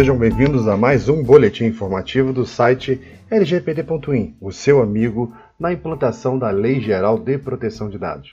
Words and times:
sejam 0.00 0.16
bem-vindos 0.16 0.66
a 0.66 0.78
mais 0.78 1.10
um 1.10 1.22
boletim 1.22 1.64
informativo 1.64 2.32
do 2.32 2.46
site 2.46 2.98
lgpd.in, 3.30 4.34
o 4.40 4.50
seu 4.50 4.80
amigo 4.80 5.36
na 5.58 5.74
implantação 5.74 6.38
da 6.38 6.48
Lei 6.48 6.80
Geral 6.80 7.18
de 7.18 7.36
Proteção 7.36 7.90
de 7.90 7.98
Dados. 7.98 8.32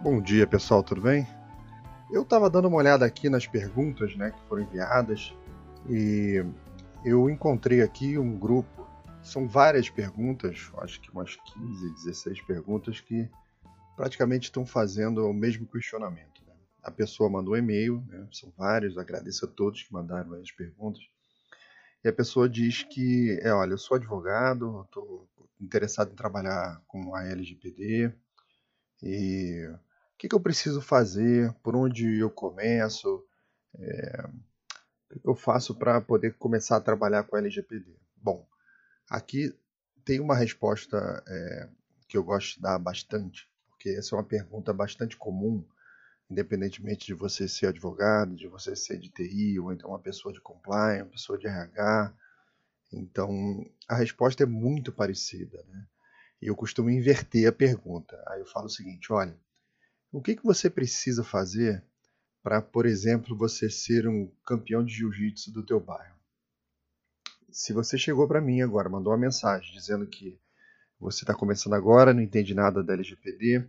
Bom 0.00 0.20
dia 0.20 0.46
pessoal, 0.46 0.82
tudo 0.82 1.00
bem? 1.00 1.26
Eu 2.10 2.22
estava 2.22 2.48
dando 2.48 2.68
uma 2.68 2.76
olhada 2.76 3.04
aqui 3.04 3.28
nas 3.28 3.46
perguntas 3.46 4.16
né, 4.16 4.30
que 4.30 4.48
foram 4.48 4.62
enviadas 4.62 5.34
e 5.88 6.44
eu 7.04 7.30
encontrei 7.30 7.82
aqui 7.82 8.18
um 8.18 8.36
grupo. 8.36 8.85
São 9.26 9.48
várias 9.48 9.90
perguntas, 9.90 10.70
acho 10.78 11.00
que 11.00 11.10
umas 11.10 11.34
15, 11.34 11.94
16 12.04 12.42
perguntas 12.42 13.00
que 13.00 13.28
praticamente 13.96 14.44
estão 14.44 14.64
fazendo 14.64 15.26
o 15.26 15.34
mesmo 15.34 15.66
questionamento. 15.66 16.44
Né? 16.46 16.54
A 16.80 16.92
pessoa 16.92 17.28
mandou 17.28 17.54
um 17.54 17.56
e-mail, 17.56 18.04
né? 18.06 18.28
são 18.30 18.52
vários, 18.56 18.96
agradeço 18.96 19.44
a 19.44 19.48
todos 19.48 19.82
que 19.82 19.92
mandaram 19.92 20.32
as 20.34 20.52
perguntas. 20.52 21.02
E 22.04 22.08
a 22.08 22.12
pessoa 22.12 22.48
diz 22.48 22.84
que, 22.84 23.36
é, 23.42 23.52
olha, 23.52 23.72
eu 23.72 23.78
sou 23.78 23.96
advogado, 23.96 24.82
estou 24.82 25.28
interessado 25.60 26.12
em 26.12 26.16
trabalhar 26.16 26.80
com 26.86 27.12
a 27.12 27.26
LGPD 27.26 28.12
e 29.02 29.68
o 30.14 30.16
que, 30.16 30.28
que 30.28 30.34
eu 30.36 30.40
preciso 30.40 30.80
fazer, 30.80 31.52
por 31.64 31.74
onde 31.74 32.20
eu 32.20 32.30
começo, 32.30 33.24
é, 33.76 34.24
eu 35.24 35.34
faço 35.34 35.74
para 35.74 36.00
poder 36.00 36.34
começar 36.34 36.76
a 36.76 36.80
trabalhar 36.80 37.24
com 37.24 37.34
a 37.34 37.40
LGPD? 37.40 37.92
Bom, 38.16 38.46
aqui 39.08 39.54
tem 40.04 40.20
uma 40.20 40.36
resposta 40.36 41.22
é, 41.26 41.68
que 42.08 42.16
eu 42.16 42.22
gosto 42.22 42.56
de 42.56 42.62
dar 42.62 42.78
bastante, 42.78 43.48
porque 43.68 43.90
essa 43.90 44.14
é 44.14 44.18
uma 44.18 44.24
pergunta 44.24 44.72
bastante 44.72 45.16
comum, 45.16 45.64
independentemente 46.30 47.06
de 47.06 47.14
você 47.14 47.48
ser 47.48 47.66
advogado, 47.66 48.34
de 48.34 48.46
você 48.46 48.74
ser 48.74 48.98
de 48.98 49.08
TI, 49.08 49.58
ou 49.58 49.72
então 49.72 49.90
uma 49.90 49.98
pessoa 49.98 50.32
de 50.32 50.40
compliance, 50.40 51.02
uma 51.02 51.10
pessoa 51.10 51.38
de 51.38 51.46
RH. 51.46 52.14
Então, 52.92 53.64
a 53.88 53.96
resposta 53.96 54.42
é 54.42 54.46
muito 54.46 54.92
parecida, 54.92 55.64
né? 55.68 55.86
E 56.40 56.46
eu 56.46 56.54
costumo 56.54 56.90
inverter 56.90 57.48
a 57.48 57.52
pergunta. 57.52 58.22
Aí 58.28 58.40
eu 58.40 58.46
falo 58.46 58.66
o 58.66 58.70
seguinte, 58.70 59.12
olha, 59.12 59.36
o 60.12 60.20
que, 60.20 60.36
que 60.36 60.44
você 60.44 60.70
precisa 60.70 61.24
fazer 61.24 61.82
para, 62.42 62.62
por 62.62 62.86
exemplo, 62.86 63.36
você 63.36 63.68
ser 63.68 64.06
um 64.06 64.30
campeão 64.46 64.84
de 64.84 64.94
jiu-jitsu 64.94 65.52
do 65.52 65.64
teu 65.64 65.80
bairro. 65.80 66.14
Se 67.56 67.72
você 67.72 67.96
chegou 67.96 68.28
para 68.28 68.38
mim 68.38 68.60
agora, 68.60 68.86
mandou 68.86 69.10
uma 69.10 69.18
mensagem 69.18 69.72
dizendo 69.72 70.06
que 70.06 70.38
você 71.00 71.24
está 71.24 71.34
começando 71.34 71.72
agora, 71.72 72.12
não 72.12 72.20
entende 72.20 72.54
nada 72.54 72.84
da 72.84 72.92
LGPD, 72.92 73.66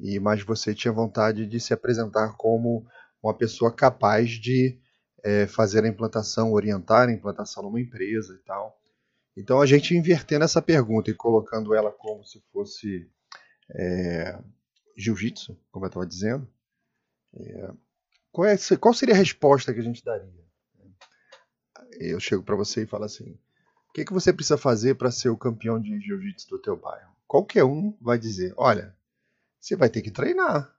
e 0.00 0.18
mas 0.18 0.42
você 0.42 0.74
tinha 0.74 0.92
vontade 0.92 1.46
de 1.46 1.60
se 1.60 1.72
apresentar 1.72 2.36
como 2.36 2.84
uma 3.22 3.32
pessoa 3.32 3.72
capaz 3.72 4.28
de 4.28 4.76
é, 5.22 5.46
fazer 5.46 5.84
a 5.84 5.88
implantação, 5.88 6.50
orientar 6.50 7.08
a 7.08 7.12
implantação 7.12 7.62
numa 7.62 7.80
empresa 7.80 8.34
e 8.34 8.38
tal. 8.44 8.76
Então 9.36 9.60
a 9.60 9.66
gente 9.66 9.96
invertendo 9.96 10.44
essa 10.44 10.60
pergunta 10.60 11.08
e 11.08 11.14
colocando 11.14 11.76
ela 11.76 11.92
como 11.92 12.24
se 12.24 12.42
fosse 12.52 13.08
é, 13.70 14.36
jiu-jitsu, 14.96 15.56
como 15.70 15.84
eu 15.84 15.88
estava 15.88 16.06
dizendo, 16.06 16.52
é, 17.36 17.70
qual, 18.32 18.48
é, 18.48 18.56
qual 18.80 18.92
seria 18.92 19.14
a 19.14 19.18
resposta 19.18 19.72
que 19.72 19.78
a 19.78 19.84
gente 19.84 20.04
daria? 20.04 20.42
Eu 21.98 22.20
chego 22.20 22.42
para 22.42 22.56
você 22.56 22.82
e 22.82 22.86
falo 22.86 23.04
assim: 23.04 23.38
o 23.88 23.92
que, 23.92 24.04
que 24.04 24.12
você 24.12 24.32
precisa 24.32 24.56
fazer 24.56 24.94
para 24.94 25.10
ser 25.10 25.28
o 25.28 25.36
campeão 25.36 25.80
de 25.80 26.00
jiu-jitsu 26.00 26.48
do 26.48 26.58
teu 26.58 26.76
bairro? 26.76 27.12
Qualquer 27.26 27.64
um 27.64 27.96
vai 28.00 28.18
dizer: 28.18 28.54
olha, 28.56 28.94
você 29.60 29.76
vai 29.76 29.88
ter 29.88 30.02
que 30.02 30.10
treinar. 30.10 30.74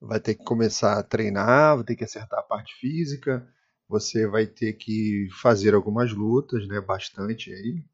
Vai 0.00 0.20
ter 0.20 0.34
que 0.34 0.44
começar 0.44 0.98
a 0.98 1.02
treinar, 1.02 1.76
vai 1.76 1.84
ter 1.84 1.96
que 1.96 2.04
acertar 2.04 2.40
a 2.40 2.42
parte 2.42 2.74
física, 2.78 3.48
você 3.88 4.26
vai 4.26 4.46
ter 4.46 4.74
que 4.74 5.28
fazer 5.40 5.74
algumas 5.74 6.12
lutas, 6.12 6.66
né? 6.68 6.80
Bastante 6.80 7.52
aí. 7.52 7.84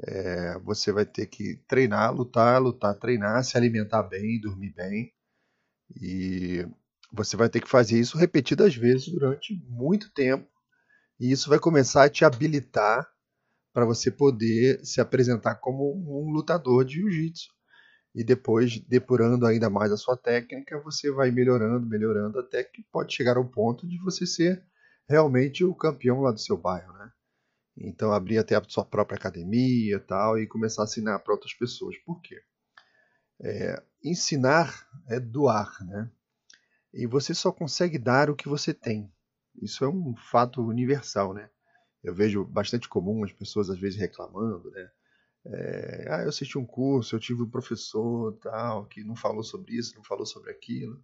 É, 0.00 0.58
você 0.60 0.92
vai 0.92 1.04
ter 1.04 1.26
que 1.26 1.56
treinar, 1.68 2.14
lutar, 2.14 2.60
lutar, 2.62 2.94
treinar, 2.94 3.44
se 3.44 3.56
alimentar 3.56 4.02
bem, 4.02 4.40
dormir 4.40 4.72
bem. 4.72 5.12
E 6.00 6.66
você 7.12 7.36
vai 7.36 7.48
ter 7.48 7.60
que 7.60 7.68
fazer 7.68 7.98
isso 7.98 8.16
repetidas 8.18 8.74
vezes 8.74 9.08
durante 9.08 9.54
muito 9.68 10.10
tempo. 10.12 10.48
E 11.18 11.30
isso 11.32 11.48
vai 11.48 11.58
começar 11.58 12.04
a 12.04 12.08
te 12.08 12.24
habilitar 12.24 13.08
para 13.72 13.84
você 13.84 14.10
poder 14.10 14.84
se 14.84 15.00
apresentar 15.00 15.56
como 15.56 15.94
um 15.94 16.30
lutador 16.30 16.84
de 16.84 16.94
jiu-jitsu. 16.94 17.48
E 18.14 18.24
depois, 18.24 18.78
depurando 18.80 19.46
ainda 19.46 19.70
mais 19.70 19.92
a 19.92 19.96
sua 19.96 20.16
técnica, 20.16 20.80
você 20.80 21.10
vai 21.10 21.30
melhorando, 21.30 21.86
melhorando, 21.86 22.38
até 22.38 22.64
que 22.64 22.82
pode 22.90 23.14
chegar 23.14 23.36
ao 23.36 23.48
ponto 23.48 23.86
de 23.86 23.98
você 23.98 24.26
ser 24.26 24.64
realmente 25.08 25.64
o 25.64 25.74
campeão 25.74 26.20
lá 26.20 26.32
do 26.32 26.40
seu 26.40 26.56
bairro, 26.56 26.92
né? 26.94 27.10
Então, 27.76 28.12
abrir 28.12 28.38
até 28.38 28.56
a 28.56 28.64
sua 28.66 28.84
própria 28.84 29.16
academia 29.16 29.96
e 29.96 30.00
tal, 30.00 30.38
e 30.38 30.46
começar 30.46 30.82
a 30.82 30.84
ensinar 30.86 31.18
para 31.20 31.32
outras 31.32 31.54
pessoas. 31.54 31.96
Por 31.98 32.20
quê? 32.20 32.40
É, 33.40 33.82
ensinar 34.02 34.88
é 35.08 35.20
doar, 35.20 35.72
né? 35.86 36.10
E 36.92 37.06
você 37.06 37.34
só 37.34 37.52
consegue 37.52 37.98
dar 37.98 38.30
o 38.30 38.34
que 38.34 38.48
você 38.48 38.74
tem. 38.74 39.12
Isso 39.62 39.84
é 39.84 39.88
um 39.88 40.14
fato 40.16 40.62
universal, 40.62 41.34
né? 41.34 41.50
Eu 42.02 42.14
vejo 42.14 42.44
bastante 42.44 42.88
comum 42.88 43.24
as 43.24 43.32
pessoas 43.32 43.70
às 43.70 43.78
vezes 43.78 43.98
reclamando, 43.98 44.70
né? 44.70 44.90
É, 45.46 46.06
ah, 46.10 46.22
eu 46.22 46.28
assisti 46.28 46.58
um 46.58 46.66
curso, 46.66 47.14
eu 47.14 47.20
tive 47.20 47.42
um 47.42 47.50
professor 47.50 48.36
tal 48.42 48.86
que 48.86 49.02
não 49.02 49.16
falou 49.16 49.42
sobre 49.42 49.74
isso, 49.76 49.96
não 49.96 50.04
falou 50.04 50.26
sobre 50.26 50.50
aquilo. 50.50 51.02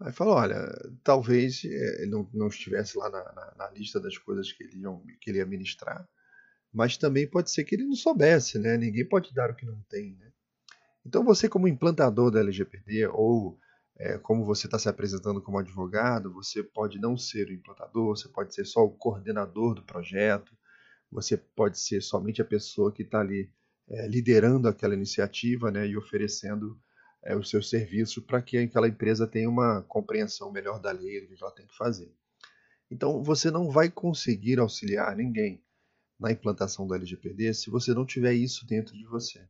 Aí 0.00 0.12
fala, 0.12 0.34
olha, 0.34 0.68
talvez 1.02 1.64
é, 1.64 2.02
ele 2.02 2.10
não, 2.10 2.28
não 2.32 2.48
estivesse 2.48 2.96
lá 2.96 3.10
na, 3.10 3.32
na, 3.32 3.54
na, 3.56 3.70
lista 3.70 3.98
das 3.98 4.16
coisas 4.16 4.52
que 4.52 4.62
ele, 4.62 4.78
iam, 4.80 5.02
que 5.20 5.30
ele 5.30 5.38
ia 5.38 5.46
ministrar, 5.46 6.08
mas 6.72 6.96
também 6.96 7.28
pode 7.28 7.50
ser 7.50 7.64
que 7.64 7.74
ele 7.74 7.84
não 7.84 7.96
soubesse, 7.96 8.58
né? 8.58 8.76
Ninguém 8.76 9.08
pode 9.08 9.34
dar 9.34 9.50
o 9.50 9.56
que 9.56 9.66
não 9.66 9.80
tem, 9.88 10.14
né? 10.16 10.30
Então 11.04 11.24
você 11.24 11.48
como 11.48 11.66
implantador 11.66 12.30
da 12.30 12.40
LGPD 12.40 13.08
ou 13.08 13.58
é, 13.98 14.16
como 14.18 14.44
você 14.44 14.66
está 14.66 14.78
se 14.78 14.88
apresentando 14.88 15.42
como 15.42 15.58
advogado, 15.58 16.32
você 16.32 16.62
pode 16.62 17.00
não 17.00 17.16
ser 17.16 17.48
o 17.48 17.52
implantador, 17.52 18.16
você 18.16 18.28
pode 18.28 18.54
ser 18.54 18.64
só 18.64 18.84
o 18.84 18.90
coordenador 18.90 19.74
do 19.74 19.82
projeto, 19.82 20.56
você 21.10 21.36
pode 21.36 21.80
ser 21.80 22.00
somente 22.00 22.40
a 22.40 22.44
pessoa 22.44 22.92
que 22.92 23.02
está 23.02 23.20
ali 23.20 23.50
é, 23.88 24.06
liderando 24.06 24.68
aquela 24.68 24.94
iniciativa 24.94 25.70
né, 25.70 25.86
e 25.86 25.96
oferecendo 25.96 26.78
é, 27.24 27.34
os 27.34 27.50
seus 27.50 27.68
serviços 27.68 28.22
para 28.24 28.40
que 28.40 28.58
aquela 28.58 28.86
empresa 28.86 29.26
tenha 29.26 29.48
uma 29.48 29.82
compreensão 29.82 30.52
melhor 30.52 30.78
da 30.78 30.92
lei, 30.92 31.20
do 31.20 31.34
que 31.34 31.42
ela 31.42 31.54
tem 31.54 31.66
que 31.66 31.76
fazer. 31.76 32.12
Então, 32.90 33.22
você 33.22 33.50
não 33.50 33.70
vai 33.70 33.90
conseguir 33.90 34.60
auxiliar 34.60 35.16
ninguém 35.16 35.62
na 36.18 36.30
implantação 36.32 36.86
do 36.86 36.94
LGPD 36.94 37.54
se 37.54 37.70
você 37.70 37.92
não 37.94 38.06
tiver 38.06 38.32
isso 38.32 38.66
dentro 38.66 38.96
de 38.96 39.04
você. 39.06 39.46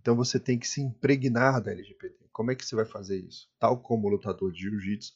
Então 0.00 0.16
você 0.16 0.40
tem 0.40 0.58
que 0.58 0.66
se 0.66 0.80
impregnar 0.80 1.60
da 1.60 1.72
LGPD. 1.72 2.16
Como 2.40 2.50
é 2.50 2.54
que 2.54 2.64
você 2.64 2.74
vai 2.74 2.86
fazer 2.86 3.18
isso? 3.18 3.50
Tal 3.58 3.82
como 3.82 4.08
o 4.08 4.10
lutador 4.10 4.50
de 4.50 4.60
jiu-jitsu, 4.60 5.12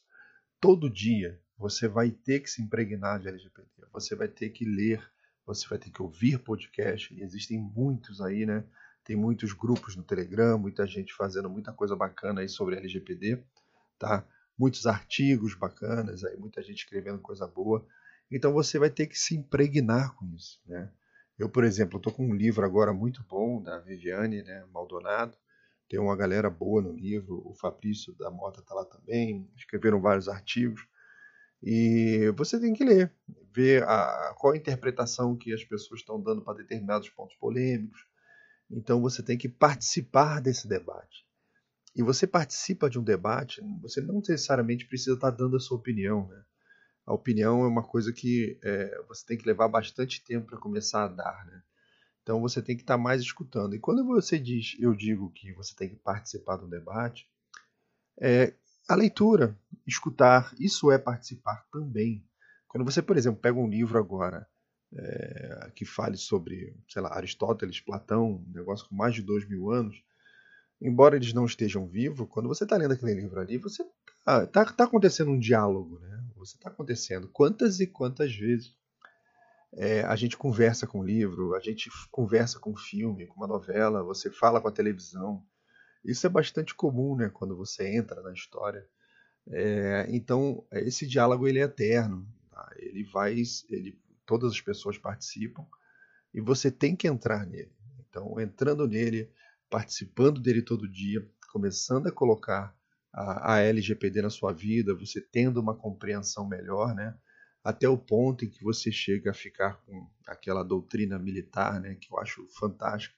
todo 0.61 0.87
dia 0.87 1.41
você 1.57 1.87
vai 1.87 2.11
ter 2.11 2.41
que 2.41 2.47
se 2.47 2.61
impregnar 2.61 3.19
de 3.19 3.27
LGPD. 3.27 3.67
Você 3.91 4.15
vai 4.15 4.27
ter 4.27 4.51
que 4.51 4.63
ler, 4.63 5.03
você 5.43 5.67
vai 5.67 5.79
ter 5.79 5.89
que 5.89 6.03
ouvir 6.03 6.37
podcast. 6.37 7.11
E 7.11 7.23
existem 7.23 7.57
muitos 7.57 8.21
aí, 8.21 8.45
né? 8.45 8.63
Tem 9.03 9.15
muitos 9.15 9.53
grupos 9.53 9.95
no 9.95 10.03
Telegram, 10.03 10.59
muita 10.59 10.85
gente 10.85 11.15
fazendo 11.15 11.49
muita 11.49 11.73
coisa 11.73 11.95
bacana 11.95 12.41
aí 12.41 12.47
sobre 12.47 12.75
LGPD, 12.75 13.43
tá? 13.97 14.23
muitos 14.55 14.85
artigos 14.85 15.55
bacanas, 15.55 16.23
aí 16.23 16.37
muita 16.37 16.61
gente 16.61 16.83
escrevendo 16.83 17.17
coisa 17.17 17.47
boa. 17.47 17.83
Então 18.29 18.53
você 18.53 18.77
vai 18.77 18.91
ter 18.91 19.07
que 19.07 19.17
se 19.17 19.35
impregnar 19.35 20.13
com 20.13 20.27
isso, 20.27 20.61
né? 20.67 20.91
Eu, 21.39 21.49
por 21.49 21.63
exemplo, 21.63 21.97
estou 21.97 22.13
com 22.13 22.27
um 22.27 22.35
livro 22.35 22.63
agora 22.63 22.93
muito 22.93 23.23
bom 23.27 23.63
da 23.63 23.79
Viviane 23.79 24.43
né, 24.43 24.63
Maldonado. 24.71 25.35
Tem 25.87 25.99
uma 25.99 26.15
galera 26.15 26.49
boa 26.49 26.81
no 26.81 26.91
livro, 26.91 27.41
o 27.45 27.53
Fabrício 27.53 28.13
da 28.15 28.31
Mota 28.31 28.59
está 28.59 28.73
lá 28.73 28.85
também, 28.85 29.49
escreveram 29.55 30.01
vários 30.01 30.27
artigos. 30.27 30.81
E 31.61 32.31
você 32.35 32.59
tem 32.59 32.73
que 32.73 32.83
ler, 32.83 33.11
ver 33.53 33.83
a, 33.83 34.35
qual 34.37 34.53
a 34.53 34.57
interpretação 34.57 35.35
que 35.35 35.53
as 35.53 35.63
pessoas 35.63 36.01
estão 36.01 36.21
dando 36.21 36.43
para 36.43 36.57
determinados 36.57 37.09
pontos 37.09 37.35
polêmicos. 37.37 37.99
Então 38.69 39.01
você 39.01 39.21
tem 39.23 39.37
que 39.37 39.47
participar 39.47 40.41
desse 40.41 40.67
debate. 40.67 41.25
E 41.95 42.03
você 42.03 42.27
participa 42.27 42.89
de 42.89 42.99
um 42.99 43.03
debate, 43.03 43.61
você 43.81 44.01
não 44.01 44.15
necessariamente 44.15 44.85
precisa 44.85 45.15
estar 45.15 45.31
tá 45.31 45.37
dando 45.37 45.55
a 45.55 45.59
sua 45.59 45.77
opinião. 45.77 46.27
Né? 46.27 46.43
A 47.05 47.13
opinião 47.13 47.63
é 47.63 47.67
uma 47.67 47.83
coisa 47.83 48.11
que 48.11 48.59
é, 48.63 49.01
você 49.07 49.25
tem 49.25 49.37
que 49.37 49.45
levar 49.45 49.69
bastante 49.69 50.23
tempo 50.23 50.47
para 50.47 50.59
começar 50.59 51.05
a 51.05 51.07
dar. 51.07 51.45
Né? 51.45 51.63
Então 52.25 52.41
você 52.41 52.59
tem 52.59 52.75
que 52.75 52.81
estar 52.81 52.97
tá 52.97 53.01
mais 53.01 53.21
escutando. 53.21 53.75
E 53.75 53.79
quando 53.79 54.03
você 54.03 54.39
diz, 54.39 54.75
eu 54.79 54.95
digo 54.95 55.29
que 55.29 55.53
você 55.53 55.75
tem 55.75 55.89
que 55.89 55.95
participar 55.95 56.55
do 56.55 56.67
debate, 56.67 57.29
é, 58.19 58.51
a 58.89 58.95
leitura, 58.95 59.55
escutar, 59.85 60.51
isso 60.59 60.91
é 60.91 60.97
participar 60.97 61.67
também. 61.71 62.27
Quando 62.67 62.83
você, 62.83 62.99
por 62.99 63.15
exemplo, 63.15 63.39
pega 63.39 63.59
um 63.59 63.69
livro 63.69 63.99
agora 63.99 64.47
é, 64.91 65.71
que 65.75 65.85
fale 65.85 66.17
sobre, 66.17 66.75
sei 66.89 67.03
lá, 67.03 67.13
Aristóteles, 67.13 67.79
Platão, 67.79 68.43
um 68.43 68.51
negócio 68.55 68.89
com 68.89 68.95
mais 68.95 69.13
de 69.13 69.21
dois 69.21 69.47
mil 69.47 69.69
anos, 69.69 69.95
embora 70.81 71.17
eles 71.17 71.31
não 71.31 71.45
estejam 71.45 71.87
vivos, 71.87 72.27
quando 72.27 72.49
você 72.49 72.63
está 72.63 72.75
lendo 72.75 72.93
aquele 72.93 73.13
livro 73.13 73.39
ali, 73.39 73.59
você 73.59 73.83
está 74.17 74.47
tá, 74.47 74.65
tá 74.65 74.83
acontecendo 74.85 75.29
um 75.29 75.37
diálogo, 75.37 75.99
né? 75.99 76.23
Você 76.37 76.57
está 76.57 76.69
acontecendo. 76.69 77.27
Quantas 77.27 77.79
e 77.79 77.85
quantas 77.85 78.35
vezes 78.35 78.75
é, 79.75 80.01
a 80.03 80.15
gente 80.15 80.37
conversa 80.37 80.87
com 80.87 80.99
o 80.99 81.03
livro, 81.03 81.53
a 81.53 81.59
gente 81.59 81.89
conversa 82.09 82.59
com 82.59 82.71
o 82.71 82.77
filme, 82.77 83.27
com 83.27 83.35
uma 83.35 83.47
novela, 83.47 84.03
você 84.03 84.31
fala 84.31 84.61
com 84.61 84.67
a 84.67 84.71
televisão, 84.71 85.45
isso 86.03 86.25
é 86.25 86.29
bastante 86.29 86.73
comum, 86.73 87.15
né, 87.15 87.29
quando 87.29 87.55
você 87.55 87.87
entra 87.95 88.21
na 88.21 88.31
história. 88.31 88.87
É, 89.47 90.07
então, 90.09 90.65
esse 90.71 91.05
diálogo 91.05 91.47
ele 91.47 91.59
é 91.59 91.63
eterno. 91.63 92.27
Tá? 92.49 92.73
Ele 92.77 93.03
vai, 93.03 93.35
ele, 93.69 93.99
todas 94.25 94.53
as 94.53 94.61
pessoas 94.61 94.97
participam 94.97 95.65
e 96.33 96.39
você 96.39 96.71
tem 96.71 96.95
que 96.95 97.07
entrar 97.07 97.45
nele. 97.45 97.73
Então, 98.07 98.39
entrando 98.39 98.87
nele, 98.87 99.31
participando 99.69 100.39
dele 100.39 100.61
todo 100.61 100.89
dia, 100.89 101.27
começando 101.51 102.07
a 102.07 102.11
colocar 102.11 102.75
a, 103.11 103.55
a 103.55 103.59
LGPD 103.61 104.21
na 104.21 104.29
sua 104.29 104.53
vida, 104.53 104.95
você 104.95 105.19
tendo 105.19 105.59
uma 105.59 105.75
compreensão 105.75 106.47
melhor, 106.47 106.95
né? 106.95 107.17
Até 107.65 107.89
o 107.89 107.97
ponto 107.97 108.45
em 108.45 108.49
que 108.49 108.63
você 108.63 108.91
chega 108.91 109.31
a 109.31 109.33
ficar 109.33 109.81
com 109.85 110.07
aquela 110.27 110.63
doutrina 110.63 111.17
militar, 111.17 111.81
né? 111.81 111.95
Que 111.95 112.13
eu 112.13 112.19
acho 112.19 112.47
fantástico 112.49 113.15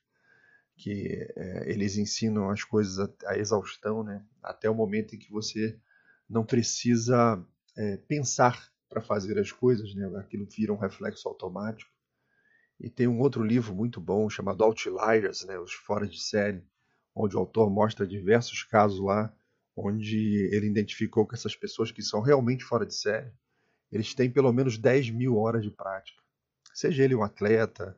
que 0.78 1.28
é, 1.36 1.70
eles 1.70 1.98
ensinam 1.98 2.50
as 2.50 2.64
coisas 2.64 2.98
a, 2.98 3.10
a, 3.32 3.38
exaustão, 3.38 4.04
né? 4.04 4.24
até 4.42 4.70
o 4.70 4.76
momento 4.76 5.16
em 5.16 5.20
que 5.20 5.32
você 5.32 5.78
não 6.30 6.46
precisa 6.46 7.44
é, 7.76 7.98
pensar 7.98 8.72
para 8.88 9.02
fazer 9.02 9.38
as 9.38 9.52
coisas, 9.52 9.94
né? 9.96 10.08
aquilo 10.18 10.46
vira 10.46 10.72
um 10.72 10.78
reflexo 10.78 11.28
automático. 11.28 11.92
E 12.80 12.90
tem 12.90 13.08
um 13.08 13.20
outro 13.20 13.44
livro 13.44 13.76
muito 13.76 14.00
bom 14.00 14.30
chamado 14.30 14.64
Outliers, 14.64 15.44
né? 15.46 15.60
Os 15.60 15.74
Fora 15.74 16.08
de 16.08 16.22
Série, 16.22 16.64
onde 17.14 17.36
o 17.36 17.40
autor 17.40 17.72
mostra 17.72 18.08
diversos 18.08 18.64
casos 18.64 19.04
lá, 19.04 19.36
onde 19.76 20.48
ele 20.54 20.68
identificou 20.68 21.28
que 21.28 21.34
essas 21.34 21.56
pessoas 21.56 21.92
que 21.92 22.04
são 22.04 22.22
realmente 22.22 22.64
fora 22.64 22.86
de 22.86 22.94
série, 22.94 23.34
eles 23.92 24.14
têm 24.14 24.30
pelo 24.30 24.52
menos 24.52 24.78
10 24.78 25.10
mil 25.12 25.38
horas 25.38 25.64
de 25.64 25.72
prática. 25.72 26.22
Seja 26.74 27.04
ele 27.04 27.16
um 27.16 27.24
atleta, 27.24 27.98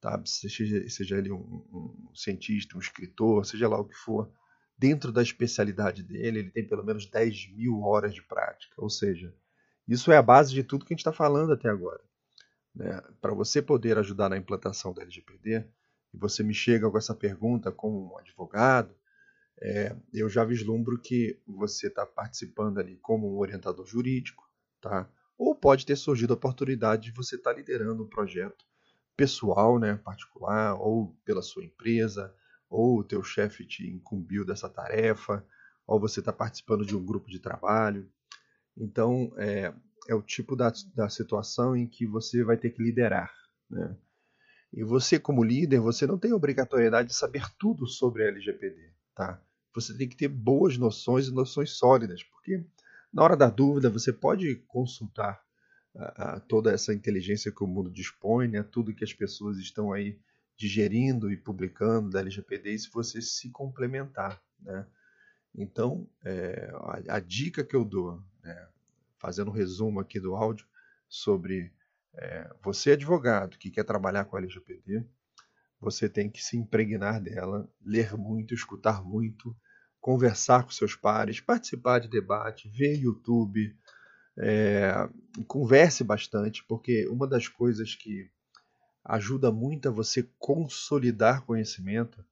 tá? 0.00 0.20
seja, 0.24 0.88
seja 0.88 1.16
ele 1.16 1.30
um, 1.32 1.38
um, 1.38 2.10
cientista, 2.14 2.76
um 2.76 2.80
escritor, 2.80 3.46
seja 3.46 3.68
lá 3.68 3.78
o 3.78 3.84
que 3.84 3.94
for, 3.94 4.30
dentro 4.76 5.10
da 5.10 5.22
especialidade 5.22 6.02
dele, 6.02 6.40
ele 6.40 6.50
tem 6.50 6.66
pelo 6.66 6.84
menos 6.84 7.06
10 7.06 7.52
mil 7.52 7.82
horas 7.82 8.14
de 8.14 8.22
prática. 8.22 8.74
Ou 8.78 8.90
seja, 8.90 9.34
isso 9.86 10.12
é 10.12 10.16
a 10.16 10.22
base 10.22 10.52
de 10.52 10.62
tudo 10.62 10.84
que 10.84 10.92
a 10.92 10.94
gente 10.94 11.00
está 11.00 11.12
falando 11.12 11.52
até 11.52 11.68
agora. 11.68 12.02
Né? 12.74 13.00
Para 13.20 13.34
você 13.34 13.60
poder 13.60 13.98
ajudar 13.98 14.28
na 14.28 14.36
implantação 14.36 14.92
da 14.92 15.02
LGPD, 15.02 15.64
e 16.14 16.18
você 16.18 16.42
me 16.42 16.54
chega 16.54 16.90
com 16.90 16.96
essa 16.96 17.14
pergunta 17.14 17.72
como 17.72 18.12
um 18.12 18.18
advogado, 18.18 18.94
é, 19.60 19.96
eu 20.12 20.28
já 20.28 20.44
vislumbro 20.44 20.98
que 20.98 21.40
você 21.46 21.88
está 21.88 22.06
participando 22.06 22.78
ali 22.78 22.96
como 22.96 23.28
um 23.28 23.38
orientador 23.38 23.84
jurídico, 23.86 24.48
tá? 24.80 25.10
Ou 25.38 25.54
pode 25.54 25.86
ter 25.86 25.96
surgido 25.96 26.32
a 26.32 26.36
oportunidade 26.36 27.04
de 27.04 27.12
você 27.12 27.36
estar 27.36 27.52
tá 27.52 27.56
liderando 27.56 28.02
um 28.02 28.08
projeto 28.08 28.66
pessoal, 29.16 29.78
né, 29.78 29.96
particular, 29.96 30.74
ou 30.74 31.16
pela 31.24 31.42
sua 31.42 31.64
empresa, 31.64 32.34
ou 32.68 32.98
o 32.98 33.04
teu 33.04 33.22
chefe 33.22 33.64
te 33.64 33.88
incumbiu 33.88 34.44
dessa 34.44 34.68
tarefa, 34.68 35.44
ou 35.86 35.98
você 35.98 36.20
está 36.20 36.32
participando 36.32 36.84
de 36.84 36.96
um 36.96 37.04
grupo 37.04 37.30
de 37.30 37.38
trabalho. 37.38 38.10
Então, 38.76 39.32
é, 39.36 39.72
é 40.08 40.14
o 40.14 40.22
tipo 40.22 40.54
da, 40.54 40.72
da 40.94 41.08
situação 41.08 41.76
em 41.76 41.86
que 41.86 42.06
você 42.06 42.44
vai 42.44 42.56
ter 42.56 42.70
que 42.70 42.82
liderar. 42.82 43.32
Né? 43.70 43.96
E 44.72 44.84
você, 44.84 45.18
como 45.18 45.42
líder, 45.42 45.80
você 45.80 46.06
não 46.06 46.18
tem 46.18 46.32
obrigatoriedade 46.32 47.08
de 47.08 47.14
saber 47.14 47.44
tudo 47.58 47.86
sobre 47.86 48.24
a 48.24 48.28
LGPD. 48.28 48.92
Tá? 49.14 49.42
Você 49.74 49.96
tem 49.96 50.08
que 50.08 50.16
ter 50.16 50.28
boas 50.28 50.76
noções 50.76 51.28
e 51.28 51.32
noções 51.32 51.70
sólidas, 51.72 52.22
porque 52.22 52.64
na 53.12 53.22
hora 53.22 53.36
da 53.36 53.48
dúvida 53.48 53.90
você 53.90 54.12
pode 54.12 54.56
consultar 54.66 55.42
a, 55.94 56.40
toda 56.40 56.72
essa 56.72 56.94
inteligência 56.94 57.52
que 57.52 57.64
o 57.64 57.66
mundo 57.66 57.90
dispõe, 57.90 58.48
né, 58.48 58.62
tudo 58.62 58.94
que 58.94 59.04
as 59.04 59.12
pessoas 59.12 59.58
estão 59.58 59.92
aí 59.92 60.18
digerindo 60.56 61.30
e 61.30 61.36
publicando 61.36 62.10
da 62.10 62.20
LGPD, 62.20 62.78
se 62.78 62.90
você 62.90 63.22
se 63.22 63.50
complementar. 63.50 64.42
Né? 64.60 64.86
Então, 65.54 66.08
é, 66.24 66.70
a, 66.74 67.16
a, 67.16 67.20
dica 67.20 67.64
que 67.64 67.76
eu 67.76 67.84
dou, 67.84 68.22
né, 68.42 68.68
fazendo 69.18 69.50
um 69.50 69.54
resumo 69.54 70.00
aqui 70.00 70.18
do 70.18 70.34
áudio, 70.34 70.66
sobre 71.08 71.72
é, 72.14 72.50
você 72.62 72.92
advogado 72.92 73.56
que 73.56 73.70
quer 73.70 73.84
trabalhar 73.84 74.24
com 74.24 74.36
a 74.36 74.40
LGPD, 74.40 75.04
você 75.80 76.08
tem 76.08 76.28
que 76.28 76.42
se 76.42 76.56
impregnar 76.56 77.22
dela, 77.22 77.68
ler 77.84 78.16
muito, 78.16 78.52
escutar 78.52 79.02
muito, 79.02 79.56
conversar 80.00 80.64
com 80.64 80.70
seus 80.70 80.94
pares, 80.94 81.40
participar 81.40 81.98
de 81.98 82.08
debate, 82.08 82.68
ver 82.68 82.96
YouTube, 82.96 83.76
é, 84.38 85.08
converse 85.46 86.04
bastante, 86.04 86.64
porque 86.64 87.06
uma 87.08 87.26
das 87.26 87.48
coisas 87.48 87.94
que 87.94 88.30
ajuda 89.04 89.50
muito 89.50 89.88
a 89.88 89.92
você 89.92 90.28
consolidar 90.38 91.44
conhecimento 91.44 92.24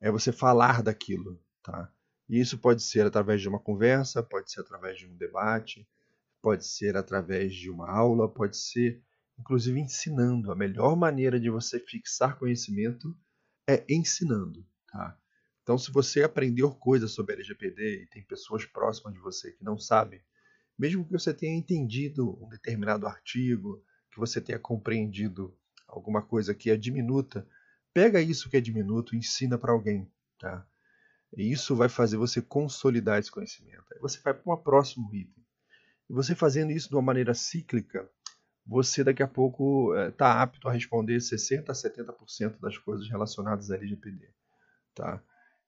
é 0.00 0.10
você 0.10 0.32
falar 0.32 0.82
daquilo, 0.82 1.40
tá? 1.62 1.90
E 2.28 2.38
isso 2.38 2.58
pode 2.58 2.82
ser 2.82 3.06
através 3.06 3.40
de 3.40 3.48
uma 3.48 3.58
conversa, 3.58 4.22
pode 4.22 4.52
ser 4.52 4.60
através 4.60 4.98
de 4.98 5.06
um 5.06 5.16
debate, 5.16 5.88
pode 6.42 6.66
ser 6.66 6.96
através 6.96 7.54
de 7.54 7.70
uma 7.70 7.90
aula, 7.90 8.28
pode 8.28 8.56
ser 8.56 9.02
inclusive 9.38 9.80
ensinando. 9.80 10.50
A 10.52 10.54
melhor 10.54 10.96
maneira 10.96 11.38
de 11.38 11.48
você 11.48 11.78
fixar 11.78 12.38
conhecimento 12.38 13.16
é 13.66 13.84
ensinando, 13.88 14.66
tá? 14.90 15.16
Então, 15.68 15.76
se 15.76 15.92
você 15.92 16.22
aprendeu 16.22 16.70
coisas 16.70 17.10
sobre 17.12 17.34
LGPD 17.34 18.04
e 18.04 18.06
tem 18.06 18.22
pessoas 18.22 18.64
próximas 18.64 19.12
de 19.12 19.20
você 19.20 19.52
que 19.52 19.62
não 19.62 19.76
sabem 19.76 20.18
mesmo 20.78 21.04
que 21.04 21.12
você 21.12 21.34
tenha 21.34 21.54
entendido 21.54 22.42
um 22.42 22.48
determinado 22.48 23.06
artigo, 23.06 23.84
que 24.10 24.18
você 24.18 24.40
tenha 24.40 24.58
compreendido 24.58 25.54
alguma 25.88 26.22
coisa 26.22 26.54
que 26.54 26.70
é 26.70 26.76
diminuta, 26.76 27.46
pega 27.92 28.20
isso 28.20 28.48
que 28.48 28.56
é 28.56 28.60
diminuto 28.60 29.14
e 29.14 29.18
ensina 29.18 29.58
para 29.58 29.72
alguém, 29.72 30.10
tá? 30.38 30.64
E 31.36 31.50
isso 31.50 31.74
vai 31.74 31.88
fazer 31.88 32.16
você 32.16 32.40
consolidar 32.40 33.18
esse 33.18 33.30
conhecimento. 33.30 33.84
Aí 33.92 33.98
você 34.00 34.20
vai 34.20 34.32
para 34.32 34.54
um 34.54 34.56
próximo 34.56 35.12
item. 35.14 35.44
E 36.08 36.12
você 36.14 36.34
fazendo 36.34 36.70
isso 36.70 36.88
de 36.88 36.94
uma 36.94 37.02
maneira 37.02 37.34
cíclica, 37.34 38.08
você 38.64 39.02
daqui 39.02 39.22
a 39.22 39.28
pouco 39.28 39.94
está 39.94 40.28
eh, 40.28 40.42
apto 40.42 40.68
a 40.68 40.72
responder 40.72 41.20
60 41.20 41.70
a 41.70 41.74
70% 41.74 42.60
das 42.60 42.78
coisas 42.78 43.08
relacionadas 43.08 43.70
à 43.70 43.74
LGPD, 43.74 44.30
tá? 44.94 45.22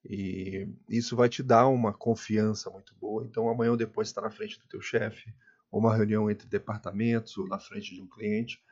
E 0.04 0.68
isso 0.88 1.14
vai 1.14 1.28
te 1.28 1.42
dar 1.42 1.68
uma 1.68 1.92
confiança 1.92 2.70
muito 2.70 2.94
boa. 2.96 3.24
Então 3.24 3.48
amanhã 3.48 3.72
ou 3.72 3.76
depois 3.76 4.08
está 4.08 4.20
na 4.20 4.30
frente 4.30 4.58
do 4.58 4.66
teu 4.66 4.80
chefe, 4.80 5.32
ou 5.70 5.80
uma 5.80 5.94
reunião 5.94 6.30
entre 6.30 6.48
departamentos, 6.48 7.36
ou 7.36 7.46
na 7.46 7.58
frente 7.58 7.94
de 7.94 8.02
um 8.02 8.08
cliente, 8.08 8.62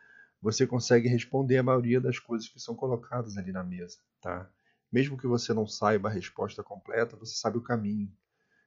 você 0.41 0.67
consegue 0.67 1.09
responder 1.09 1.59
a 1.59 1.63
maioria 1.63 2.01
das 2.01 2.19
coisas 2.19 2.49
que 2.49 2.61
são 2.61 2.75
colocadas 2.75 3.37
ali 3.37 3.53
na 3.53 3.63
mesa, 3.63 3.99
tá? 4.21 4.51
Mesmo 4.91 5.19
que 5.19 5.27
você 5.27 5.53
não 5.53 5.67
saiba 5.67 6.09
a 6.09 6.13
resposta 6.13 6.63
completa, 6.63 7.17
você 7.17 7.35
sabe 7.35 7.59
o 7.59 7.63
caminho. 7.63 8.11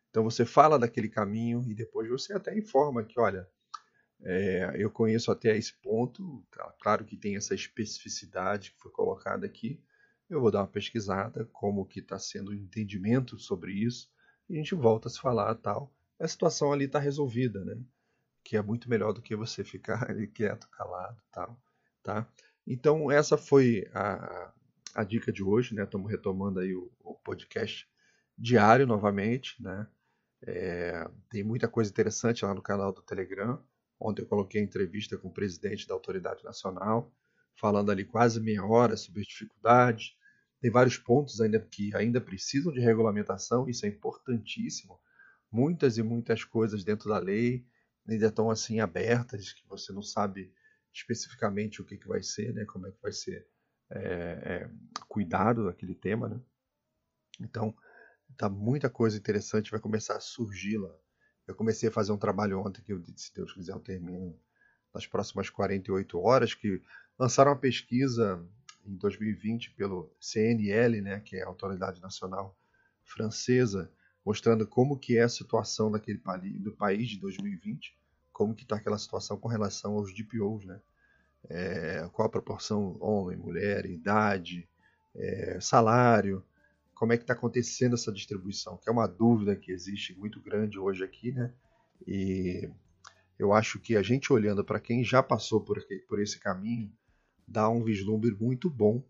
Então 0.10 0.24
você 0.24 0.46
fala 0.46 0.77
daquele 0.77 1.10
caminho 1.10 1.63
e 1.68 1.74
depois 1.74 2.10
você 2.10 2.34
até 2.34 2.56
informa 2.56 3.03
que, 3.03 3.20
olha, 3.20 3.48
é, 4.24 4.75
eu 4.75 4.91
conheço 4.91 5.32
até 5.32 5.58
esse 5.58 5.74
ponto, 5.74 6.46
tá? 6.51 6.72
claro 6.82 7.06
que 7.06 7.18
tem 7.18 7.36
essa 7.36 7.56
especificidade 7.56 8.72
que 8.72 8.80
foi 8.80 8.91
colocada 8.91 9.46
aqui, 9.46 9.82
eu 10.32 10.40
vou 10.40 10.50
dar 10.50 10.62
uma 10.62 10.68
pesquisada, 10.68 11.46
como 11.52 11.86
que 11.86 12.00
está 12.00 12.18
sendo 12.18 12.52
o 12.52 12.54
entendimento 12.54 13.38
sobre 13.38 13.74
isso, 13.74 14.10
e 14.50 14.54
a 14.54 14.58
gente 14.58 14.74
volta 14.74 15.10
a 15.10 15.12
se 15.12 15.20
falar 15.20 15.54
tal. 15.56 15.94
a 16.18 16.28
situação 16.28 16.72
ali 16.72 16.86
está 16.86 17.00
resolvida, 17.00 17.64
né? 17.66 17.78
Que 18.44 18.56
é 18.56 18.62
muito 18.62 18.90
melhor 18.90 19.12
do 19.12 19.22
que 19.22 19.36
você 19.36 19.64
ficar 19.64 20.04
ali 20.10 20.28
quieto, 20.28 20.70
calado, 20.70 21.22
tal, 21.32 21.62
tá? 22.02 22.28
Então 22.66 23.12
essa 23.12 23.38
foi 23.38 23.90
a, 23.94 24.54
a 24.96 25.04
dica 25.04 25.34
de 25.34 25.44
hoje, 25.44 25.76
né? 25.76 25.84
Estamos 25.84 26.10
retomando 26.10 26.62
aí 26.62 26.74
o, 26.74 26.90
o, 27.04 27.14
podcast 27.16 27.86
diário 28.38 28.88
novamente, 28.88 29.62
né? 29.62 29.86
É, 30.44 31.10
tem 31.30 31.44
muita 31.44 31.68
coisa 31.68 31.92
interessante 31.92 32.46
lá 32.46 32.54
no 32.54 32.62
canal 32.62 32.94
do 32.94 33.02
Telegram. 33.02 33.62
Ontem 34.00 34.22
eu 34.22 34.28
coloquei 34.28 34.62
entrevista 34.62 35.18
com 35.18 35.28
o 35.28 35.34
presidente 35.34 35.86
da 35.88 35.94
Autoridade 35.94 36.44
Nacional, 36.44 37.12
falando 37.54 37.92
ali 37.92 38.06
quase 38.06 38.40
meia 38.40 38.66
hora 38.66 38.96
sobre 38.96 39.22
as 39.22 39.28
dificuldades. 39.28 40.16
Tem 40.62 40.70
vários 40.70 40.98
pontos 40.98 41.41
ainda 41.41 41.60
que 41.60 41.94
ainda 41.96 42.22
precisam 42.22 42.72
de 42.72 42.80
regulamentação, 42.80 43.68
isso 43.68 43.86
é 43.86 43.89
importantíssimo. 43.89 45.00
Muitas 45.51 45.98
e 45.98 46.03
muitas 46.03 46.44
coisas 46.44 46.84
dentro 46.84 47.10
da 47.10 47.18
lei 47.18 47.65
ainda 48.08 48.27
estão 48.27 48.50
assim 48.51 48.80
abertas, 48.80 49.51
que 49.53 49.68
você 49.68 49.91
não 49.91 50.03
sabe 50.03 50.53
especificamente 50.94 51.82
o 51.82 51.86
que, 51.86 51.98
que 51.98 52.08
vai 52.08 52.22
ser, 52.22 52.53
né? 52.53 52.63
como 52.65 52.88
é 52.88 52.91
que 52.91 53.01
vai 53.01 53.12
ser 53.12 53.48
é, 53.89 54.00
é, 54.00 54.72
cuidado 55.08 55.65
daquele 55.65 55.96
tema. 55.96 56.30
Né? 56.30 56.39
Então, 57.39 57.75
tá 58.38 58.48
muita 58.48 58.89
coisa 58.89 59.18
interessante, 59.18 59.72
vai 59.72 59.80
começar 59.80 60.15
a 60.15 60.22
surgir 60.22 60.77
lá. 60.77 60.94
Eu 61.48 61.56
comecei 61.56 61.89
a 61.89 61.91
fazer 61.91 62.12
um 62.12 62.18
trabalho 62.18 62.60
ontem 62.60 62.84
que 62.84 62.94
eu 62.94 63.00
disse, 63.00 63.27
se 63.27 63.34
Deus 63.34 63.51
quiser 63.51 63.74
eu 63.74 63.80
termino 63.80 64.39
nas 64.94 65.08
próximas 65.08 65.50
48 65.50 66.20
horas, 66.20 66.53
que 66.53 66.82
lançaram 67.18 67.51
uma 67.51 67.58
pesquisa 67.58 68.46
em 68.86 68.96
2020 68.96 69.72
pelo 69.72 70.12
CNL, 70.20 71.02
né, 71.02 71.20
que 71.20 71.38
é 71.38 71.44
a 71.44 71.48
Autoridade 71.48 72.02
Nacional 72.02 72.58
Francesa, 73.04 73.92
mostrando 74.26 74.68
como 74.68 74.98
que 74.98 75.18
é 75.18 75.24
a 75.24 75.30
situação 75.30 75.92
daquele 75.92 76.22
do 76.60 76.72
país 76.72 77.10
de 77.10 77.20
2020, 77.20 77.98
como 78.32 78.56
que 78.56 78.64
está 78.64 78.76
aquela 78.76 78.98
situação 78.98 79.38
com 79.38 79.48
relação 79.48 79.94
aos 79.94 80.14
DPOs, 80.14 80.66
né? 80.66 80.80
É, 81.50 82.08
qual 82.14 82.28
a 82.28 82.32
proporção 82.32 82.98
homem, 83.00 83.36
mulher, 83.36 83.86
idade, 83.88 84.70
é, 85.16 85.60
salário, 85.60 86.44
como 86.94 87.14
é 87.14 87.18
que 87.18 87.24
está 87.24 87.34
acontecendo 87.34 87.96
essa 87.96 88.12
distribuição, 88.12 88.78
que 88.78 88.88
é 88.88 88.92
uma 88.92 89.08
dúvida 89.08 89.56
que 89.56 89.72
existe 89.72 90.18
muito 90.18 90.40
grande 90.40 90.78
hoje 90.78 91.04
aqui, 91.04 91.32
né? 91.32 91.52
E 92.06 92.70
eu 93.40 93.54
acho 93.54 93.80
que 93.80 93.98
a 93.98 94.04
gente 94.04 94.32
olhando 94.32 94.64
para 94.64 94.80
quem 94.80 95.04
já 95.04 95.24
passou 95.24 95.60
por, 95.60 95.84
por 96.08 96.22
esse 96.22 96.40
caminho, 96.40 96.92
dá 97.51 97.70
um 97.70 97.84
vislumbre 97.84 98.31
muito 98.39 98.70
bom 98.70 99.03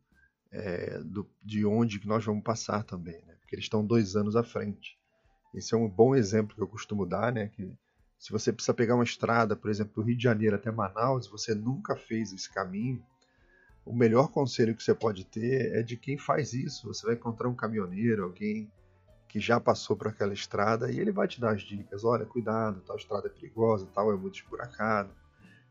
é, 0.51 0.99
do, 0.99 1.29
de 1.43 1.65
onde 1.65 2.05
nós 2.05 2.25
vamos 2.25 2.43
passar 2.43 2.83
também, 2.83 3.23
né? 3.25 3.35
Porque 3.39 3.55
eles 3.55 3.65
estão 3.65 3.85
dois 3.85 4.15
anos 4.15 4.35
à 4.35 4.43
frente. 4.43 4.97
Esse 5.53 5.73
é 5.73 5.77
um 5.77 5.87
bom 5.87 6.15
exemplo 6.15 6.55
que 6.55 6.61
eu 6.61 6.67
costumo 6.67 7.05
dar, 7.05 7.31
né? 7.31 7.47
Que 7.47 7.71
se 8.17 8.31
você 8.31 8.51
precisa 8.51 8.73
pegar 8.73 8.95
uma 8.95 9.03
estrada, 9.03 9.55
por 9.55 9.69
exemplo, 9.69 9.93
do 9.95 10.01
Rio 10.01 10.17
de 10.17 10.23
Janeiro 10.23 10.55
até 10.55 10.71
Manaus, 10.71 11.27
você 11.27 11.53
nunca 11.53 11.95
fez 11.95 12.33
esse 12.33 12.51
caminho, 12.51 13.03
o 13.85 13.95
melhor 13.95 14.29
conselho 14.29 14.75
que 14.75 14.83
você 14.83 14.93
pode 14.93 15.25
ter 15.25 15.75
é 15.75 15.81
de 15.81 15.97
quem 15.97 16.17
faz 16.17 16.53
isso. 16.53 16.87
Você 16.87 17.05
vai 17.05 17.15
encontrar 17.15 17.49
um 17.49 17.55
caminhoneiro, 17.55 18.23
alguém 18.23 18.71
que 19.27 19.39
já 19.39 19.59
passou 19.59 19.95
por 19.95 20.07
aquela 20.07 20.33
estrada 20.33 20.91
e 20.91 20.99
ele 20.99 21.11
vai 21.11 21.27
te 21.27 21.39
dar 21.39 21.53
as 21.53 21.61
dicas. 21.61 22.03
Olha, 22.03 22.25
cuidado, 22.25 22.81
tal 22.81 22.95
estrada 22.95 23.27
é 23.27 23.29
perigosa, 23.29 23.87
tal 23.93 24.11
é 24.11 24.15
muito 24.15 24.35
esburacado. 24.35 25.09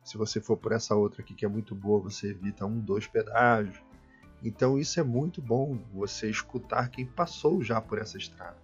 Se 0.02 0.16
você 0.16 0.40
for 0.40 0.56
por 0.56 0.72
essa 0.72 0.94
outra 0.94 1.22
aqui 1.22 1.34
que 1.34 1.44
é 1.44 1.48
muito 1.48 1.74
boa, 1.74 2.00
você 2.00 2.30
evita 2.30 2.66
um, 2.66 2.78
dois 2.78 3.06
pedágios. 3.06 3.80
Então 4.42 4.78
isso 4.78 4.98
é 4.98 5.02
muito 5.02 5.42
bom, 5.42 5.78
você 5.92 6.30
escutar 6.30 6.88
quem 6.88 7.04
passou 7.06 7.62
já 7.62 7.80
por 7.80 7.98
essa 7.98 8.16
estrada. 8.16 8.56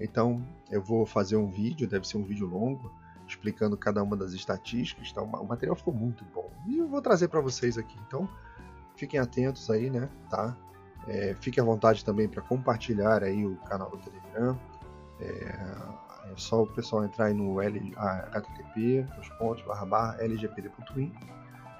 Então 0.00 0.44
eu 0.70 0.82
vou 0.82 1.06
fazer 1.06 1.36
um 1.36 1.48
vídeo, 1.48 1.88
deve 1.88 2.06
ser 2.06 2.16
um 2.16 2.24
vídeo 2.24 2.46
longo, 2.46 2.92
explicando 3.26 3.76
cada 3.76 4.02
uma 4.02 4.16
das 4.16 4.32
estatísticas. 4.32 5.12
Tá? 5.12 5.22
O 5.22 5.46
material 5.46 5.76
ficou 5.76 5.94
muito 5.94 6.24
bom 6.34 6.50
e 6.66 6.78
eu 6.78 6.88
vou 6.88 7.00
trazer 7.00 7.28
para 7.28 7.40
vocês 7.40 7.78
aqui. 7.78 7.96
Então 8.06 8.28
fiquem 8.96 9.20
atentos 9.20 9.70
aí, 9.70 9.88
né? 9.88 10.08
Tá? 10.28 10.56
É, 11.06 11.36
fique 11.40 11.60
à 11.60 11.64
vontade 11.64 12.04
também 12.04 12.28
para 12.28 12.42
compartilhar 12.42 13.22
aí 13.22 13.46
o 13.46 13.56
canal 13.56 13.90
do 13.90 13.98
Telegram. 13.98 14.58
É, 15.20 16.03
é 16.30 16.34
só 16.36 16.62
o 16.62 16.66
pessoal 16.66 17.04
entrar 17.04 17.26
aí 17.26 17.34
no 17.34 17.60
http 17.60 19.06
lgpd.in. 20.20 21.12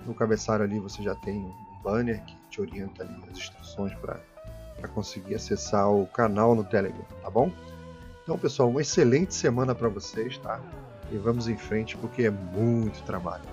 No 0.07 0.15
cabeçalho 0.15 0.65
ali 0.65 0.79
você 0.79 1.03
já 1.03 1.15
tem 1.15 1.39
um 1.39 1.83
banner 1.83 2.23
que 2.25 2.37
te 2.51 2.61
orienta 2.61 3.03
ali 3.03 3.15
as 3.31 3.39
instruções 3.39 3.95
para 3.95 4.89
conseguir 4.89 5.35
acessar 5.35 5.91
o 5.91 6.07
canal 6.07 6.55
no 6.55 6.65
Telegram, 6.65 7.05
tá 7.23 7.31
bom? 7.31 7.51
Então, 8.23 8.39
pessoal, 8.39 8.71
uma 8.71 8.81
excelente 8.81 9.35
semana 9.35 9.75
para 9.75 9.89
vocês, 9.89 10.39
tá? 10.39 10.61
E 11.13 11.17
vamos 11.17 11.49
em 11.49 11.57
frente 11.57 11.97
porque 11.97 12.25
é 12.25 12.31
muito 12.31 13.03
trabalho. 13.05 13.45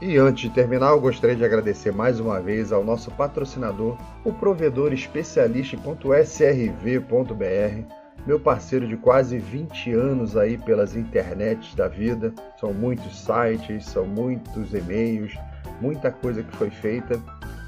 E 0.00 0.16
antes 0.16 0.48
de 0.48 0.54
terminar, 0.54 0.92
eu 0.92 1.00
gostaria 1.00 1.36
de 1.36 1.44
agradecer 1.44 1.92
mais 1.92 2.18
uma 2.18 2.40
vez 2.40 2.72
ao 2.72 2.82
nosso 2.82 3.10
patrocinador, 3.10 3.98
o 4.24 4.32
provedor 4.32 4.94
especialista 4.94 5.76
.srv.br, 6.24 7.99
meu 8.26 8.38
parceiro 8.38 8.86
de 8.86 8.96
quase 8.96 9.38
20 9.38 9.92
anos 9.92 10.36
aí 10.36 10.58
pelas 10.58 10.96
internets 10.96 11.74
da 11.74 11.88
vida. 11.88 12.32
São 12.58 12.72
muitos 12.72 13.24
sites, 13.24 13.86
são 13.86 14.06
muitos 14.06 14.74
e-mails, 14.74 15.34
muita 15.80 16.10
coisa 16.10 16.42
que 16.42 16.56
foi 16.56 16.70
feita 16.70 17.20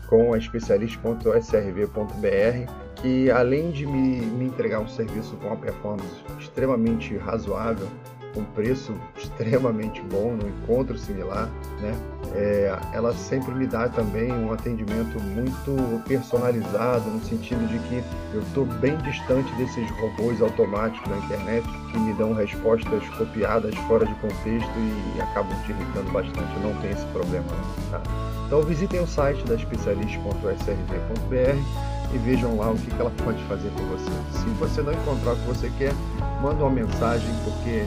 com 0.09 0.35
a 0.35 0.39
especialista.srv.br, 0.39 2.73
que 2.97 3.31
além 3.31 3.71
de 3.71 3.87
me, 3.87 4.21
me 4.21 4.45
entregar 4.45 4.81
um 4.81 4.89
serviço 4.89 5.37
com 5.37 5.47
uma 5.47 5.57
performance 5.57 6.23
extremamente 6.39 7.17
razoável, 7.17 7.89
um 8.37 8.45
preço 8.45 8.95
extremamente 9.17 10.03
bom, 10.03 10.35
no 10.35 10.47
encontro 10.49 10.99
similar, 10.99 11.49
né? 11.81 11.97
É, 12.35 12.79
ela 12.95 13.13
sempre 13.13 13.55
me 13.55 13.67
dá 13.67 13.89
também 13.89 14.33
um 14.33 14.53
atendimento 14.53 15.21
muito 15.23 16.03
personalizado, 16.07 17.11
no 17.11 17.21
sentido 17.23 17.67
de 17.69 17.79
que 17.89 18.03
eu 18.33 18.41
estou 18.41 18.65
bem 18.65 18.97
distante 18.99 19.53
desses 19.55 19.91
robôs 20.01 20.41
automáticos 20.41 21.11
da 21.11 21.19
internet 21.19 21.67
que 21.91 21.99
me 21.99 22.15
dão 22.15 22.33
respostas 22.33 23.07
copiadas 23.19 23.75
fora 23.87 24.07
de 24.07 24.15
contexto 24.15 24.71
e 24.79 25.21
acabam 25.21 25.55
te 25.65 25.73
irritando 25.73 26.11
bastante. 26.11 26.57
Eu 26.57 26.63
não 26.63 26.75
tenho 26.81 26.95
esse 26.95 27.05
problema. 27.07 27.45
Tá? 27.91 28.01
Então 28.47 28.63
visitem 28.63 29.01
o 29.01 29.07
site 29.07 29.45
da 29.45 29.55
especialista.srv.br 29.55 32.15
e 32.15 32.19
vejam 32.19 32.57
lá 32.57 32.71
o 32.71 32.77
que 32.77 32.91
ela 32.99 33.11
pode 33.25 33.43
fazer 33.45 33.71
por 33.71 33.85
você. 33.85 34.11
Se 34.39 34.45
você 34.59 34.83
não 34.83 34.93
encontrar 34.93 35.33
o 35.33 35.37
que 35.37 35.47
você 35.47 35.71
quer, 35.79 35.95
manda 36.43 36.63
uma 36.63 36.71
mensagem, 36.71 37.31
porque 37.45 37.87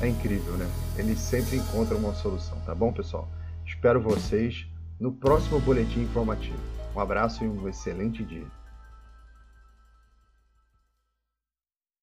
é 0.00 0.08
incrível, 0.08 0.54
né? 0.54 0.68
Eles 0.96 1.18
sempre 1.18 1.56
encontram 1.56 1.98
uma 1.98 2.14
solução, 2.14 2.58
tá 2.66 2.74
bom, 2.74 2.92
pessoal? 2.92 3.28
Espero 3.64 4.00
vocês 4.00 4.66
no 4.98 5.12
próximo 5.12 5.60
boletim 5.60 6.00
informativo. 6.00 6.58
Um 6.94 7.00
abraço 7.00 7.44
e 7.44 7.48
um 7.48 7.68
excelente 7.68 8.24
dia. 8.24 8.46